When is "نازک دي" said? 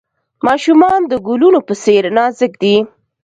2.17-2.75